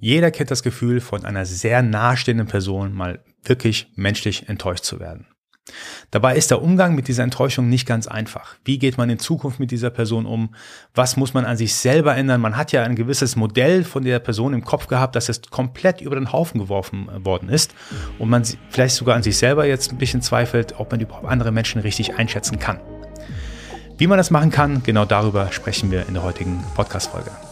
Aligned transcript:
Jeder 0.00 0.30
kennt 0.30 0.50
das 0.50 0.62
Gefühl, 0.62 1.00
von 1.00 1.24
einer 1.26 1.44
sehr 1.44 1.82
nahestehenden 1.82 2.46
Person 2.46 2.94
mal 2.94 3.22
wirklich 3.44 3.92
menschlich 3.96 4.48
enttäuscht 4.48 4.84
zu 4.84 4.98
werden. 4.98 5.26
Dabei 6.10 6.36
ist 6.36 6.50
der 6.50 6.62
Umgang 6.62 6.94
mit 6.94 7.06
dieser 7.06 7.22
Enttäuschung 7.22 7.68
nicht 7.68 7.86
ganz 7.86 8.08
einfach. 8.08 8.56
Wie 8.64 8.78
geht 8.78 8.98
man 8.98 9.10
in 9.10 9.18
Zukunft 9.18 9.60
mit 9.60 9.70
dieser 9.70 9.90
Person 9.90 10.26
um? 10.26 10.54
Was 10.94 11.16
muss 11.16 11.34
man 11.34 11.44
an 11.44 11.56
sich 11.56 11.74
selber 11.74 12.16
ändern? 12.16 12.40
Man 12.40 12.56
hat 12.56 12.72
ja 12.72 12.82
ein 12.82 12.96
gewisses 12.96 13.36
Modell 13.36 13.84
von 13.84 14.02
der 14.02 14.18
Person 14.18 14.54
im 14.54 14.64
Kopf 14.64 14.88
gehabt, 14.88 15.14
das 15.14 15.28
jetzt 15.28 15.50
komplett 15.50 16.00
über 16.00 16.16
den 16.16 16.32
Haufen 16.32 16.60
geworfen 16.60 17.08
äh, 17.08 17.24
worden 17.24 17.48
ist 17.48 17.74
und 18.18 18.30
man 18.30 18.42
vielleicht 18.70 18.96
sogar 18.96 19.16
an 19.16 19.22
sich 19.22 19.36
selber 19.36 19.66
jetzt 19.66 19.92
ein 19.92 19.98
bisschen 19.98 20.22
zweifelt, 20.22 20.80
ob 20.80 20.90
man 20.90 21.00
überhaupt 21.00 21.26
andere 21.26 21.52
Menschen 21.52 21.80
richtig 21.82 22.14
einschätzen 22.16 22.58
kann. 22.58 22.80
Wie 23.98 24.06
man 24.06 24.18
das 24.18 24.30
machen 24.30 24.50
kann, 24.50 24.82
genau 24.82 25.04
darüber 25.04 25.52
sprechen 25.52 25.90
wir 25.90 26.08
in 26.08 26.14
der 26.14 26.22
heutigen 26.22 26.64
Podcast-Folge. 26.74 27.49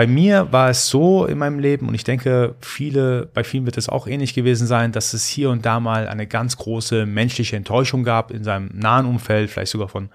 Bei 0.00 0.06
mir 0.06 0.50
war 0.50 0.70
es 0.70 0.88
so 0.88 1.26
in 1.26 1.36
meinem 1.36 1.58
Leben 1.58 1.86
und 1.86 1.94
ich 1.94 2.04
denke, 2.04 2.54
viele, 2.62 3.26
bei 3.34 3.44
vielen 3.44 3.66
wird 3.66 3.76
es 3.76 3.90
auch 3.90 4.06
ähnlich 4.06 4.32
gewesen 4.32 4.66
sein, 4.66 4.92
dass 4.92 5.12
es 5.12 5.26
hier 5.26 5.50
und 5.50 5.66
da 5.66 5.78
mal 5.78 6.08
eine 6.08 6.26
ganz 6.26 6.56
große 6.56 7.04
menschliche 7.04 7.56
Enttäuschung 7.56 8.02
gab 8.02 8.30
in 8.30 8.42
seinem 8.42 8.70
nahen 8.72 9.04
Umfeld, 9.04 9.50
vielleicht 9.50 9.72
sogar 9.72 9.88
von 9.88 10.08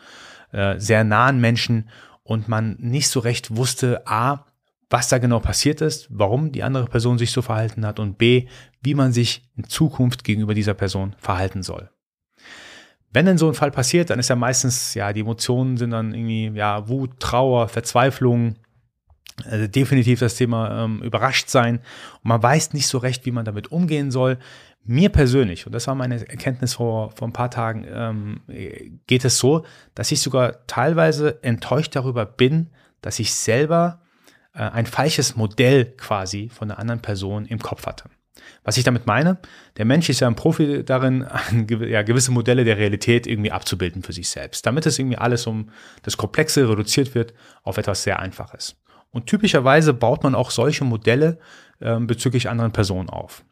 äh, 0.53 0.79
sehr 0.79 1.03
nahen 1.03 1.39
Menschen 1.39 1.87
und 2.23 2.47
man 2.47 2.77
nicht 2.79 3.09
so 3.09 3.19
recht 3.19 3.55
wusste, 3.57 4.01
a, 4.07 4.47
was 4.89 5.09
da 5.09 5.19
genau 5.19 5.39
passiert 5.39 5.81
ist, 5.81 6.07
warum 6.09 6.51
die 6.51 6.63
andere 6.63 6.85
Person 6.85 7.19
sich 7.19 7.29
so 7.29 7.43
verhalten 7.43 7.85
hat 7.85 7.99
und 7.99 8.17
b, 8.17 8.47
wie 8.81 8.95
man 8.95 9.13
sich 9.13 9.43
in 9.55 9.65
Zukunft 9.65 10.23
gegenüber 10.23 10.55
dieser 10.55 10.73
Person 10.73 11.15
verhalten 11.19 11.61
soll. 11.61 11.91
Wenn 13.13 13.27
denn 13.27 13.37
so 13.37 13.47
ein 13.47 13.53
Fall 13.53 13.69
passiert, 13.69 14.09
dann 14.09 14.17
ist 14.17 14.29
ja 14.29 14.35
meistens, 14.35 14.95
ja, 14.95 15.13
die 15.13 15.21
Emotionen 15.21 15.77
sind 15.77 15.91
dann 15.91 16.15
irgendwie, 16.15 16.57
ja, 16.57 16.89
Wut, 16.89 17.19
Trauer, 17.19 17.67
Verzweiflung, 17.67 18.55
also 19.43 19.67
definitiv 19.67 20.19
das 20.19 20.35
Thema 20.35 20.85
ähm, 20.85 21.01
überrascht 21.01 21.49
sein. 21.49 21.79
Und 22.23 22.25
man 22.25 22.41
weiß 22.41 22.73
nicht 22.73 22.87
so 22.87 22.97
recht, 22.97 23.25
wie 23.25 23.31
man 23.31 23.45
damit 23.45 23.71
umgehen 23.71 24.11
soll. 24.11 24.37
Mir 24.83 25.09
persönlich, 25.09 25.65
und 25.65 25.73
das 25.73 25.87
war 25.87 25.95
meine 25.95 26.15
Erkenntnis 26.29 26.75
vor, 26.75 27.11
vor 27.11 27.27
ein 27.27 27.33
paar 27.33 27.49
Tagen, 27.49 27.85
ähm, 27.89 28.41
geht 29.07 29.25
es 29.25 29.39
so, 29.39 29.65
dass 29.95 30.11
ich 30.11 30.21
sogar 30.21 30.65
teilweise 30.67 31.43
enttäuscht 31.43 31.95
darüber 31.95 32.25
bin, 32.25 32.69
dass 33.01 33.19
ich 33.19 33.33
selber 33.33 34.01
äh, 34.53 34.59
ein 34.59 34.85
falsches 34.85 35.35
Modell 35.35 35.85
quasi 35.97 36.49
von 36.49 36.69
einer 36.69 36.79
anderen 36.79 37.01
Person 37.01 37.45
im 37.45 37.59
Kopf 37.59 37.87
hatte. 37.87 38.09
Was 38.63 38.77
ich 38.77 38.83
damit 38.83 39.07
meine, 39.07 39.37
der 39.77 39.85
Mensch 39.85 40.09
ist 40.09 40.19
ja 40.19 40.27
ein 40.27 40.35
Profi 40.35 40.83
darin, 40.83 41.27
ja, 41.69 42.03
gewisse 42.03 42.31
Modelle 42.31 42.63
der 42.63 42.77
Realität 42.77 43.27
irgendwie 43.27 43.51
abzubilden 43.51 44.03
für 44.03 44.13
sich 44.13 44.29
selbst, 44.29 44.65
damit 44.65 44.85
es 44.85 44.99
irgendwie 44.99 45.17
alles 45.17 45.47
um 45.47 45.69
das 46.03 46.17
Komplexe 46.17 46.67
reduziert 46.67 47.15
wird 47.15 47.33
auf 47.63 47.77
etwas 47.77 48.03
sehr 48.03 48.19
Einfaches. 48.19 48.75
Und 49.15 49.27
typischerweise 49.27 49.93
baut 49.93 50.23
man 50.23 50.35
auch 50.35 50.51
solche 50.51 50.83
Modelle 50.83 51.39
äh, 51.79 51.97
bezüglich 52.01 52.49
anderen 52.49 52.73
Personen 52.73 53.09
auf. 53.09 53.45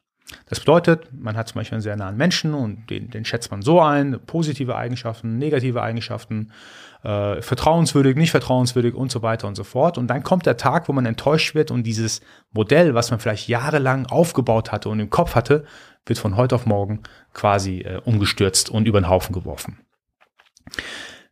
Das 0.50 0.60
bedeutet, 0.60 1.08
man 1.14 1.38
hat 1.38 1.48
zum 1.48 1.60
Beispiel 1.60 1.76
einen 1.76 1.82
sehr 1.82 1.96
nahen 1.96 2.18
Menschen 2.18 2.54
und 2.54 2.90
den, 2.90 3.10
den 3.10 3.24
schätzt 3.24 3.50
man 3.50 3.62
so 3.62 3.80
ein, 3.80 4.20
positive 4.26 4.76
Eigenschaften, 4.76 5.38
negative 5.38 5.82
Eigenschaften, 5.82 6.52
äh, 7.04 7.42
vertrauenswürdig, 7.42 8.18
nicht 8.18 8.32
vertrauenswürdig 8.32 8.94
und 8.94 9.10
so 9.10 9.22
weiter 9.22 9.48
und 9.48 9.56
so 9.56 9.64
fort. 9.64 9.98
Und 9.98 10.08
dann 10.08 10.24
kommt 10.24 10.46
der 10.46 10.58
Tag, 10.58 10.90
wo 10.90 10.94
man 10.94 11.06
enttäuscht 11.06 11.56
wird 11.56 11.72
und 11.72 11.84
dieses 11.84 12.20
Modell, 12.52 12.94
was 12.94 13.10
man 13.12 13.22
vielleicht 13.22 13.48
jahrelang 13.48 14.06
aufgebaut 14.08 14.74
hatte 14.74 14.90
und 14.90 15.00
im 15.00 15.10
Kopf 15.10 15.34
hatte, 15.34 15.64
wird 16.06 16.20
von 16.20 16.36
heute 16.36 16.56
auf 16.56 16.66
morgen 16.66 17.04
quasi 17.34 17.80
äh, 17.80 18.02
umgestürzt 18.04 18.70
und 18.70 18.86
über 18.86 19.00
den 19.00 19.08
Haufen 19.08 19.32
geworfen. 19.32 19.80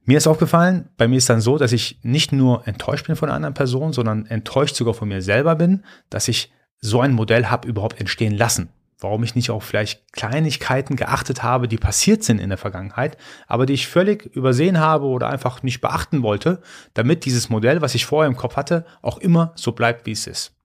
Mir 0.03 0.17
ist 0.17 0.27
aufgefallen, 0.27 0.89
bei 0.97 1.07
mir 1.07 1.17
ist 1.17 1.29
dann 1.29 1.41
so, 1.41 1.57
dass 1.57 1.71
ich 1.71 1.99
nicht 2.01 2.31
nur 2.31 2.67
enttäuscht 2.67 3.07
bin 3.07 3.15
von 3.15 3.29
einer 3.29 3.35
anderen 3.35 3.53
Person, 3.53 3.93
sondern 3.93 4.25
enttäuscht 4.25 4.75
sogar 4.75 4.93
von 4.93 5.07
mir 5.07 5.21
selber 5.21 5.55
bin, 5.55 5.83
dass 6.09 6.27
ich 6.27 6.51
so 6.79 7.01
ein 7.01 7.13
Modell 7.13 7.45
habe 7.45 7.67
überhaupt 7.67 7.99
entstehen 7.99 8.35
lassen. 8.35 8.69
Warum 8.99 9.23
ich 9.23 9.35
nicht 9.35 9.49
auf 9.49 9.63
vielleicht 9.63 10.11
Kleinigkeiten 10.13 10.95
geachtet 10.95 11.43
habe, 11.43 11.67
die 11.67 11.77
passiert 11.77 12.23
sind 12.23 12.39
in 12.39 12.49
der 12.49 12.57
Vergangenheit, 12.57 13.17
aber 13.47 13.65
die 13.65 13.73
ich 13.73 13.87
völlig 13.87 14.25
übersehen 14.35 14.79
habe 14.79 15.05
oder 15.05 15.29
einfach 15.29 15.63
nicht 15.63 15.81
beachten 15.81 16.23
wollte, 16.23 16.61
damit 16.93 17.25
dieses 17.25 17.49
Modell, 17.49 17.81
was 17.81 17.95
ich 17.95 18.05
vorher 18.05 18.29
im 18.29 18.37
Kopf 18.37 18.57
hatte, 18.57 18.85
auch 19.01 19.17
immer 19.17 19.53
so 19.55 19.71
bleibt, 19.71 20.05
wie 20.05 20.11
es 20.11 20.27
ist. 20.27 20.55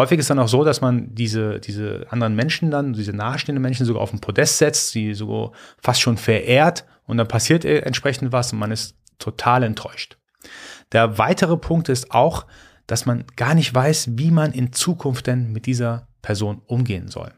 Häufig 0.00 0.18
ist 0.18 0.30
dann 0.30 0.38
auch 0.38 0.48
so, 0.48 0.64
dass 0.64 0.80
man 0.80 1.14
diese, 1.14 1.60
diese 1.60 2.06
anderen 2.08 2.34
Menschen 2.34 2.70
dann, 2.70 2.94
diese 2.94 3.12
nahestehenden 3.12 3.60
Menschen 3.60 3.84
sogar 3.84 4.00
auf 4.00 4.08
den 4.08 4.22
Podest 4.22 4.56
setzt, 4.56 4.92
sie 4.92 5.12
sogar 5.12 5.52
fast 5.76 6.00
schon 6.00 6.16
verehrt 6.16 6.86
und 7.04 7.18
dann 7.18 7.28
passiert 7.28 7.66
entsprechend 7.66 8.32
was 8.32 8.50
und 8.54 8.60
man 8.60 8.70
ist 8.70 8.96
total 9.18 9.62
enttäuscht. 9.62 10.16
Der 10.92 11.18
weitere 11.18 11.58
Punkt 11.58 11.90
ist 11.90 12.12
auch, 12.12 12.46
dass 12.86 13.04
man 13.04 13.26
gar 13.36 13.54
nicht 13.54 13.74
weiß, 13.74 14.12
wie 14.12 14.30
man 14.30 14.52
in 14.52 14.72
Zukunft 14.72 15.26
denn 15.26 15.52
mit 15.52 15.66
dieser 15.66 16.08
Person 16.22 16.62
umgehen 16.64 17.08
soll. 17.08 17.34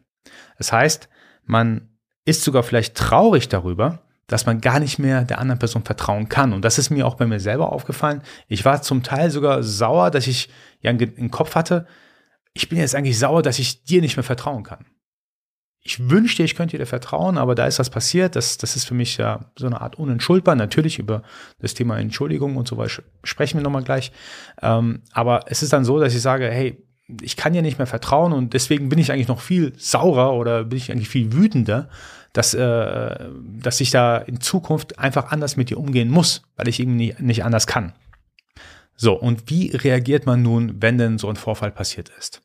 Das 0.56 0.72
heißt, 0.72 1.08
man 1.44 1.88
ist 2.24 2.44
sogar 2.44 2.62
vielleicht 2.62 2.94
traurig 2.94 3.48
darüber, 3.48 4.04
dass 4.28 4.46
man 4.46 4.60
gar 4.60 4.78
nicht 4.78 5.00
mehr 5.00 5.24
der 5.24 5.40
anderen 5.40 5.58
Person 5.58 5.82
vertrauen 5.82 6.28
kann. 6.28 6.52
Und 6.52 6.64
das 6.64 6.78
ist 6.78 6.90
mir 6.90 7.08
auch 7.08 7.16
bei 7.16 7.26
mir 7.26 7.40
selber 7.40 7.72
aufgefallen. 7.72 8.22
Ich 8.46 8.64
war 8.64 8.82
zum 8.82 9.02
Teil 9.02 9.32
sogar 9.32 9.64
sauer, 9.64 10.12
dass 10.12 10.28
ich 10.28 10.48
ja 10.80 10.92
im 10.92 11.32
Kopf 11.32 11.56
hatte, 11.56 11.88
ich 12.54 12.68
bin 12.68 12.78
jetzt 12.78 12.94
eigentlich 12.94 13.18
sauer, 13.18 13.42
dass 13.42 13.58
ich 13.58 13.84
dir 13.84 14.00
nicht 14.00 14.16
mehr 14.16 14.24
vertrauen 14.24 14.62
kann. 14.62 14.84
Ich 15.84 16.10
wünschte, 16.10 16.44
ich 16.44 16.54
könnte 16.54 16.78
dir 16.78 16.86
vertrauen, 16.86 17.38
aber 17.38 17.56
da 17.56 17.66
ist 17.66 17.80
was 17.80 17.90
passiert. 17.90 18.36
Das, 18.36 18.56
das 18.56 18.76
ist 18.76 18.84
für 18.84 18.94
mich 18.94 19.16
ja 19.16 19.50
so 19.56 19.66
eine 19.66 19.80
Art 19.80 19.98
unentschuldbar. 19.98 20.54
Natürlich 20.54 21.00
über 21.00 21.22
das 21.58 21.74
Thema 21.74 21.98
Entschuldigung 21.98 22.56
und 22.56 22.68
so 22.68 22.76
weiter 22.76 23.02
sprechen 23.24 23.58
wir 23.58 23.64
nochmal 23.64 23.82
gleich. 23.82 24.12
Ähm, 24.60 25.02
aber 25.12 25.46
es 25.46 25.62
ist 25.62 25.72
dann 25.72 25.84
so, 25.84 25.98
dass 25.98 26.14
ich 26.14 26.22
sage, 26.22 26.48
hey, 26.48 26.80
ich 27.20 27.36
kann 27.36 27.52
dir 27.52 27.62
nicht 27.62 27.78
mehr 27.78 27.88
vertrauen 27.88 28.32
und 28.32 28.54
deswegen 28.54 28.88
bin 28.88 28.98
ich 28.98 29.10
eigentlich 29.10 29.28
noch 29.28 29.40
viel 29.40 29.72
saurer 29.76 30.34
oder 30.34 30.64
bin 30.64 30.78
ich 30.78 30.92
eigentlich 30.92 31.08
viel 31.08 31.32
wütender, 31.32 31.88
dass, 32.32 32.54
äh, 32.54 33.28
dass 33.60 33.80
ich 33.80 33.90
da 33.90 34.18
in 34.18 34.40
Zukunft 34.40 35.00
einfach 35.00 35.32
anders 35.32 35.56
mit 35.56 35.68
dir 35.68 35.78
umgehen 35.78 36.08
muss, 36.08 36.42
weil 36.56 36.68
ich 36.68 36.78
irgendwie 36.78 37.14
nicht 37.18 37.44
anders 37.44 37.66
kann. 37.66 37.92
So, 38.96 39.14
und 39.14 39.50
wie 39.50 39.74
reagiert 39.74 40.26
man 40.26 40.42
nun, 40.42 40.80
wenn 40.80 40.98
denn 40.98 41.18
so 41.18 41.28
ein 41.28 41.36
Vorfall 41.36 41.72
passiert 41.72 42.10
ist? 42.18 42.42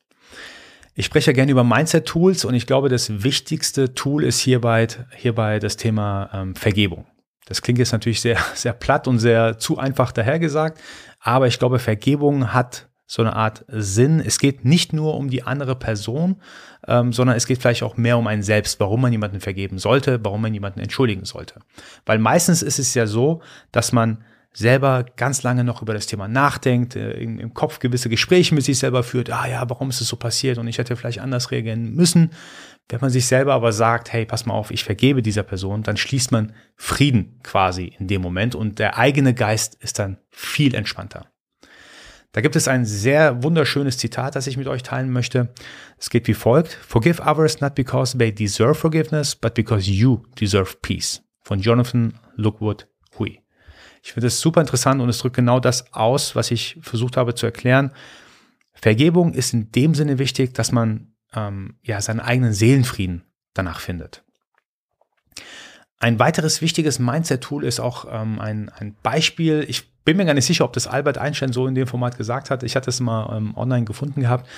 Ich 0.94 1.06
spreche 1.06 1.30
ja 1.30 1.34
gerne 1.34 1.52
über 1.52 1.62
Mindset-Tools 1.62 2.44
und 2.44 2.54
ich 2.54 2.66
glaube, 2.66 2.88
das 2.88 3.22
wichtigste 3.22 3.94
Tool 3.94 4.24
ist 4.24 4.40
hierbei, 4.40 4.88
hierbei 5.16 5.60
das 5.60 5.76
Thema 5.76 6.28
ähm, 6.32 6.56
Vergebung. 6.56 7.06
Das 7.46 7.62
klingt 7.62 7.78
jetzt 7.78 7.92
natürlich 7.92 8.20
sehr, 8.20 8.38
sehr 8.54 8.72
platt 8.72 9.06
und 9.06 9.18
sehr 9.18 9.58
zu 9.58 9.78
einfach 9.78 10.10
dahergesagt, 10.10 10.80
aber 11.20 11.46
ich 11.46 11.58
glaube, 11.58 11.78
Vergebung 11.78 12.52
hat 12.52 12.88
so 13.06 13.22
eine 13.22 13.34
Art 13.34 13.64
Sinn. 13.68 14.20
Es 14.20 14.38
geht 14.38 14.66
nicht 14.66 14.92
nur 14.92 15.16
um 15.16 15.30
die 15.30 15.42
andere 15.42 15.76
Person, 15.76 16.42
ähm, 16.86 17.12
sondern 17.12 17.36
es 17.36 17.46
geht 17.46 17.58
vielleicht 17.58 17.82
auch 17.82 17.96
mehr 17.96 18.18
um 18.18 18.26
einen 18.26 18.42
selbst, 18.42 18.78
warum 18.80 19.00
man 19.00 19.12
jemanden 19.12 19.40
vergeben 19.40 19.78
sollte, 19.78 20.22
warum 20.22 20.42
man 20.42 20.52
jemanden 20.52 20.80
entschuldigen 20.80 21.24
sollte. 21.24 21.60
Weil 22.04 22.18
meistens 22.18 22.60
ist 22.62 22.78
es 22.78 22.92
ja 22.92 23.06
so, 23.06 23.40
dass 23.72 23.92
man 23.92 24.24
selber 24.52 25.04
ganz 25.16 25.42
lange 25.42 25.64
noch 25.64 25.82
über 25.82 25.94
das 25.94 26.06
Thema 26.06 26.26
nachdenkt, 26.26 26.96
äh, 26.96 27.12
im 27.12 27.54
Kopf 27.54 27.78
gewisse 27.78 28.08
Gespräche 28.08 28.54
mit 28.54 28.64
sich 28.64 28.78
selber 28.78 29.02
führt, 29.02 29.30
ah 29.30 29.46
ja, 29.48 29.68
warum 29.68 29.90
ist 29.90 30.00
es 30.00 30.08
so 30.08 30.16
passiert 30.16 30.58
und 30.58 30.66
ich 30.68 30.78
hätte 30.78 30.96
vielleicht 30.96 31.20
anders 31.20 31.50
reagieren 31.50 31.94
müssen. 31.94 32.30
Wenn 32.88 33.00
man 33.00 33.10
sich 33.10 33.26
selber 33.26 33.52
aber 33.52 33.72
sagt, 33.72 34.12
hey, 34.12 34.24
pass 34.24 34.46
mal 34.46 34.54
auf, 34.54 34.70
ich 34.70 34.82
vergebe 34.82 35.22
dieser 35.22 35.42
Person, 35.42 35.82
dann 35.82 35.96
schließt 35.96 36.32
man 36.32 36.54
Frieden 36.74 37.38
quasi 37.42 37.92
in 37.98 38.08
dem 38.08 38.22
Moment 38.22 38.54
und 38.54 38.78
der 38.78 38.96
eigene 38.96 39.34
Geist 39.34 39.74
ist 39.76 39.98
dann 39.98 40.18
viel 40.30 40.74
entspannter. 40.74 41.26
Da 42.32 42.40
gibt 42.40 42.56
es 42.56 42.68
ein 42.68 42.84
sehr 42.84 43.42
wunderschönes 43.42 43.98
Zitat, 43.98 44.36
das 44.36 44.46
ich 44.46 44.56
mit 44.56 44.68
euch 44.68 44.82
teilen 44.82 45.10
möchte. 45.10 45.52
Es 45.98 46.10
geht 46.10 46.28
wie 46.28 46.34
folgt. 46.34 46.72
Forgive 46.72 47.22
others 47.22 47.60
not 47.60 47.74
because 47.74 48.16
they 48.16 48.32
deserve 48.32 48.74
forgiveness, 48.74 49.34
but 49.34 49.54
because 49.54 49.90
you 49.90 50.22
deserve 50.38 50.76
peace. 50.82 51.22
Von 51.40 51.60
Jonathan 51.60 52.18
Lookwood 52.36 52.86
Hui. 53.18 53.40
Ich 54.02 54.12
finde 54.12 54.28
es 54.28 54.40
super 54.40 54.60
interessant 54.60 55.00
und 55.00 55.08
es 55.08 55.18
drückt 55.18 55.36
genau 55.36 55.60
das 55.60 55.92
aus, 55.92 56.36
was 56.36 56.50
ich 56.50 56.78
versucht 56.80 57.16
habe 57.16 57.34
zu 57.34 57.46
erklären. 57.46 57.92
Vergebung 58.72 59.34
ist 59.34 59.52
in 59.52 59.72
dem 59.72 59.94
Sinne 59.94 60.18
wichtig, 60.18 60.54
dass 60.54 60.72
man 60.72 61.12
ähm, 61.34 61.76
ja 61.82 62.00
seinen 62.00 62.20
eigenen 62.20 62.52
Seelenfrieden 62.52 63.24
danach 63.54 63.80
findet. 63.80 64.22
Ein 66.00 66.20
weiteres 66.20 66.62
wichtiges 66.62 67.00
Mindset-Tool 67.00 67.64
ist 67.64 67.80
auch 67.80 68.06
ähm, 68.08 68.38
ein, 68.38 68.68
ein 68.68 68.94
Beispiel. 69.02 69.64
Ich 69.68 69.90
bin 70.04 70.16
mir 70.16 70.24
gar 70.24 70.34
nicht 70.34 70.46
sicher, 70.46 70.64
ob 70.64 70.72
das 70.72 70.86
Albert 70.86 71.18
Einstein 71.18 71.52
so 71.52 71.66
in 71.66 71.74
dem 71.74 71.88
Format 71.88 72.16
gesagt 72.16 72.50
hat. 72.50 72.62
Ich 72.62 72.76
hatte 72.76 72.88
es 72.88 73.00
mal 73.00 73.36
ähm, 73.36 73.56
online 73.56 73.84
gefunden 73.84 74.20
gehabt. 74.20 74.48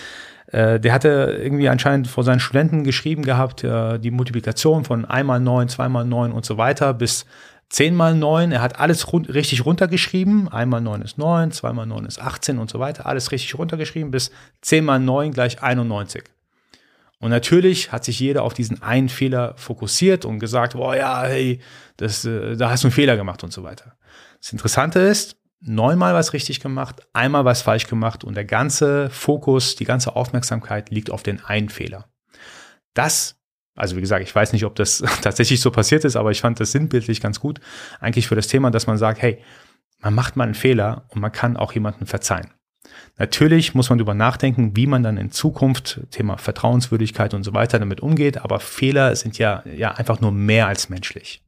Äh, 0.48 0.78
der 0.78 0.92
hatte 0.92 1.38
irgendwie 1.42 1.70
anscheinend 1.70 2.08
vor 2.08 2.24
seinen 2.24 2.40
Studenten 2.40 2.84
geschrieben 2.84 3.22
gehabt, 3.22 3.64
äh, 3.64 3.98
die 3.98 4.10
Multiplikation 4.10 4.84
von 4.84 5.06
einmal 5.06 5.40
neun, 5.40 5.68
zweimal 5.68 6.04
neun 6.04 6.32
und 6.32 6.44
so 6.44 6.58
weiter 6.58 6.92
bis 6.92 7.24
10 7.70 7.94
mal 7.94 8.14
9, 8.14 8.50
er 8.52 8.62
hat 8.62 8.80
alles 8.80 9.12
rund, 9.12 9.32
richtig 9.32 9.64
runtergeschrieben. 9.64 10.48
Einmal 10.48 10.80
9 10.80 11.02
ist 11.02 11.18
9, 11.18 11.52
zweimal 11.52 11.86
9 11.86 12.04
ist 12.04 12.20
18 12.20 12.58
und 12.58 12.68
so 12.68 12.80
weiter. 12.80 13.06
Alles 13.06 13.30
richtig 13.30 13.56
runtergeschrieben 13.56 14.10
bis 14.10 14.32
10 14.62 14.84
mal 14.84 14.98
9 14.98 15.32
gleich 15.32 15.62
91. 15.62 16.24
Und 17.20 17.30
natürlich 17.30 17.92
hat 17.92 18.04
sich 18.04 18.18
jeder 18.18 18.42
auf 18.42 18.54
diesen 18.54 18.82
einen 18.82 19.08
Fehler 19.08 19.54
fokussiert 19.56 20.24
und 20.24 20.40
gesagt, 20.40 20.72
boah 20.72 20.96
ja, 20.96 21.22
hey, 21.22 21.60
das, 21.96 22.24
äh, 22.24 22.56
da 22.56 22.70
hast 22.70 22.82
du 22.82 22.88
einen 22.88 22.92
Fehler 22.92 23.16
gemacht 23.16 23.44
und 23.44 23.52
so 23.52 23.62
weiter. 23.62 23.96
Das 24.40 24.52
Interessante 24.52 24.98
ist, 25.00 25.36
neunmal 25.60 26.14
was 26.14 26.32
richtig 26.32 26.60
gemacht, 26.60 27.06
einmal 27.12 27.44
was 27.44 27.62
falsch 27.62 27.86
gemacht 27.86 28.24
und 28.24 28.34
der 28.34 28.46
ganze 28.46 29.10
Fokus, 29.10 29.76
die 29.76 29.84
ganze 29.84 30.16
Aufmerksamkeit 30.16 30.90
liegt 30.90 31.10
auf 31.10 31.22
den 31.22 31.44
einen 31.44 31.68
Fehler. 31.68 32.06
Das, 32.94 33.36
also 33.76 33.96
wie 33.96 34.00
gesagt, 34.00 34.22
ich 34.22 34.34
weiß 34.34 34.52
nicht, 34.52 34.64
ob 34.64 34.74
das 34.76 34.98
tatsächlich 35.22 35.60
so 35.60 35.70
passiert 35.70 36.04
ist, 36.04 36.16
aber 36.16 36.30
ich 36.30 36.40
fand 36.40 36.60
das 36.60 36.72
sinnbildlich 36.72 37.20
ganz 37.20 37.40
gut, 37.40 37.60
eigentlich 38.00 38.26
für 38.26 38.34
das 38.34 38.48
Thema, 38.48 38.70
dass 38.70 38.86
man 38.86 38.98
sagt, 38.98 39.22
hey, 39.22 39.38
man 40.00 40.14
macht 40.14 40.36
mal 40.36 40.44
einen 40.44 40.54
Fehler 40.54 41.04
und 41.08 41.20
man 41.20 41.32
kann 41.32 41.56
auch 41.56 41.72
jemanden 41.72 42.06
verzeihen. 42.06 42.50
Natürlich 43.18 43.74
muss 43.74 43.90
man 43.90 43.98
darüber 43.98 44.14
nachdenken, 44.14 44.74
wie 44.74 44.86
man 44.86 45.02
dann 45.02 45.18
in 45.18 45.30
Zukunft, 45.30 46.00
Thema 46.10 46.38
Vertrauenswürdigkeit 46.38 47.34
und 47.34 47.42
so 47.42 47.52
weiter, 47.52 47.78
damit 47.78 48.00
umgeht, 48.00 48.38
aber 48.38 48.60
Fehler 48.60 49.14
sind 49.14 49.38
ja, 49.38 49.62
ja 49.66 49.92
einfach 49.92 50.20
nur 50.20 50.32
mehr 50.32 50.66
als 50.66 50.88
menschlich. 50.88 51.42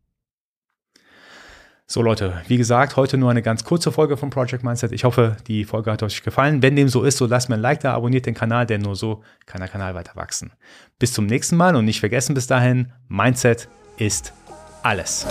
So 1.92 2.00
Leute, 2.00 2.40
wie 2.48 2.56
gesagt, 2.56 2.96
heute 2.96 3.18
nur 3.18 3.30
eine 3.30 3.42
ganz 3.42 3.64
kurze 3.64 3.92
Folge 3.92 4.16
von 4.16 4.30
Project 4.30 4.64
Mindset. 4.64 4.92
Ich 4.92 5.04
hoffe, 5.04 5.36
die 5.46 5.66
Folge 5.66 5.92
hat 5.92 6.02
euch 6.02 6.22
gefallen. 6.22 6.62
Wenn 6.62 6.74
dem 6.74 6.88
so 6.88 7.02
ist, 7.02 7.18
so 7.18 7.26
lasst 7.26 7.50
mir 7.50 7.56
ein 7.56 7.60
Like 7.60 7.80
da, 7.80 7.92
abonniert 7.92 8.24
den 8.24 8.32
Kanal, 8.32 8.64
denn 8.64 8.80
nur 8.80 8.96
so 8.96 9.22
kann 9.44 9.60
der 9.60 9.68
Kanal 9.68 9.94
weiter 9.94 10.16
wachsen. 10.16 10.52
Bis 10.98 11.12
zum 11.12 11.26
nächsten 11.26 11.56
Mal 11.56 11.76
und 11.76 11.84
nicht 11.84 12.00
vergessen 12.00 12.32
bis 12.32 12.46
dahin, 12.46 12.92
Mindset 13.08 13.68
ist 13.98 14.32
alles. 14.82 15.26